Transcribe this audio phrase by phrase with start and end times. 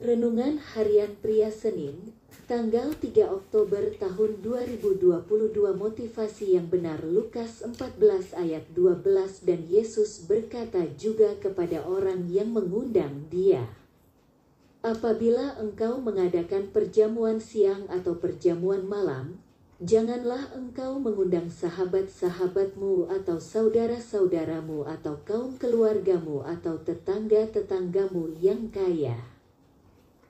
[0.00, 2.16] Renungan Harian Pria Senin,
[2.48, 4.96] tanggal 3 Oktober tahun 2022
[5.76, 9.04] Motivasi yang benar Lukas 14 ayat 12
[9.44, 13.68] Dan Yesus berkata juga kepada orang yang mengundang dia
[14.80, 19.36] Apabila engkau mengadakan perjamuan siang atau perjamuan malam,
[19.84, 29.39] Janganlah engkau mengundang sahabat-sahabatmu atau saudara-saudaramu atau kaum keluargamu atau tetangga-tetanggamu yang kaya.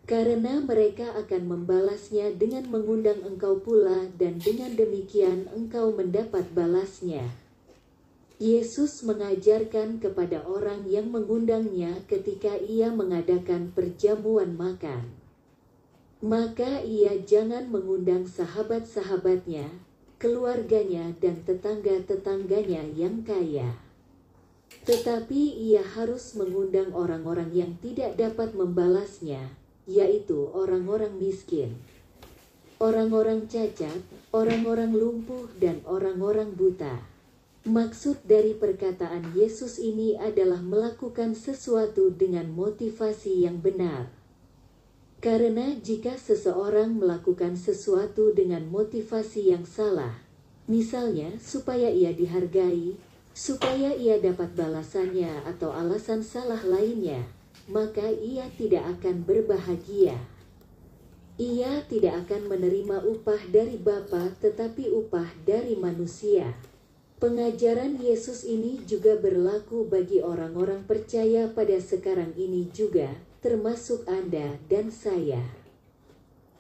[0.09, 7.31] Karena mereka akan membalasnya dengan mengundang engkau pula dan dengan demikian engkau mendapat balasnya.
[8.41, 15.21] Yesus mengajarkan kepada orang yang mengundangnya ketika ia mengadakan perjamuan makan
[16.21, 19.73] maka ia jangan mengundang sahabat-sahabatnya,
[20.21, 23.81] keluarganya, dan tetangga-tetangganya yang kaya.
[24.85, 29.57] Tetapi ia harus mengundang orang-orang yang tidak dapat membalasnya,
[29.91, 31.75] yaitu orang-orang miskin,
[32.79, 33.99] orang-orang cacat,
[34.31, 37.03] orang-orang lumpuh, dan orang-orang buta.
[37.67, 44.21] Maksud dari perkataan Yesus ini adalah melakukan sesuatu dengan motivasi yang benar
[45.21, 50.17] karena jika seseorang melakukan sesuatu dengan motivasi yang salah,
[50.65, 52.97] misalnya supaya ia dihargai,
[53.37, 57.29] supaya ia dapat balasannya atau alasan salah lainnya,
[57.69, 60.17] maka ia tidak akan berbahagia.
[61.41, 66.53] Ia tidak akan menerima upah dari Bapa, tetapi upah dari manusia.
[67.21, 73.13] Pengajaran Yesus ini juga berlaku bagi orang-orang percaya pada sekarang ini juga,
[73.45, 75.45] termasuk Anda dan saya.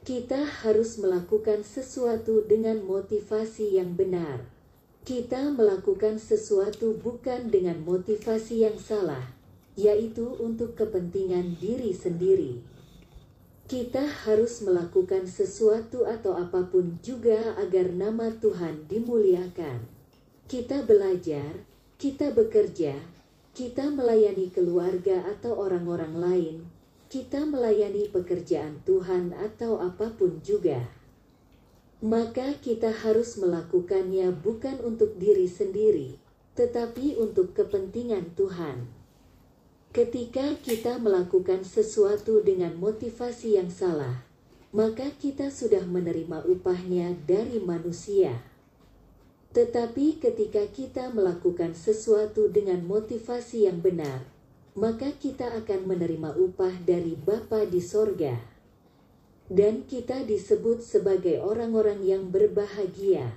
[0.00, 4.48] Kita harus melakukan sesuatu dengan motivasi yang benar.
[5.04, 9.32] Kita melakukan sesuatu bukan dengan motivasi yang salah,
[9.78, 12.62] yaitu untuk kepentingan diri sendiri.
[13.70, 19.86] Kita harus melakukan sesuatu atau apa pun juga agar nama Tuhan dimuliakan.
[20.50, 21.62] Kita belajar,
[21.94, 22.98] kita bekerja,
[23.54, 26.56] kita melayani keluarga atau orang-orang lain,
[27.06, 30.90] kita melayani pekerjaan Tuhan atau apa pun juga.
[32.02, 36.18] Maka kita harus melakukannya bukan untuk diri sendiri,
[36.58, 38.99] tetapi untuk kepentingan Tuhan.
[39.90, 44.22] Ketika kita melakukan sesuatu dengan motivasi yang salah,
[44.70, 48.38] maka kita sudah menerima upahnya dari manusia.
[49.50, 54.22] Tetapi ketika kita melakukan sesuatu dengan motivasi yang benar,
[54.78, 58.38] maka kita akan menerima upah dari Bapa di sorga.
[59.50, 63.34] Dan kita disebut sebagai orang-orang yang berbahagia.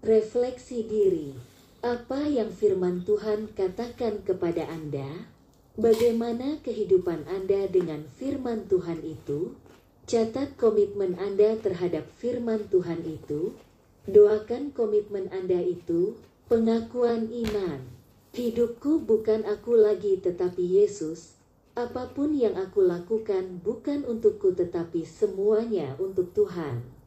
[0.00, 1.36] Refleksi diri,
[1.84, 5.28] apa yang firman Tuhan katakan kepada Anda?
[5.74, 9.56] Bagaimana kehidupan Anda dengan firman Tuhan itu?
[10.04, 13.56] Catat komitmen Anda terhadap firman Tuhan itu
[14.02, 16.18] Doakan komitmen Anda itu,
[16.50, 17.86] pengakuan iman.
[18.34, 21.38] Hidupku bukan aku lagi tetapi Yesus.
[21.78, 26.82] Apa pun yang aku lakukan bukan untukku tetapi semuanya untuk Tuhan.